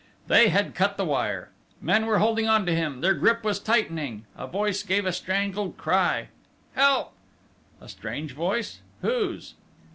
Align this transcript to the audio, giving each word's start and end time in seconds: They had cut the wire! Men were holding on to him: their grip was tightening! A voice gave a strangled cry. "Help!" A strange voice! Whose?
They 0.25 0.49
had 0.49 0.73
cut 0.73 0.97
the 0.97 1.05
wire! 1.05 1.51
Men 1.79 2.07
were 2.07 2.17
holding 2.17 2.47
on 2.47 2.65
to 2.65 2.73
him: 2.73 3.01
their 3.01 3.13
grip 3.13 3.43
was 3.43 3.59
tightening! 3.59 4.25
A 4.35 4.47
voice 4.47 4.81
gave 4.81 5.05
a 5.05 5.11
strangled 5.13 5.77
cry. 5.77 6.29
"Help!" 6.73 7.13
A 7.79 7.87
strange 7.87 8.31
voice! 8.31 8.79
Whose? 9.03 9.53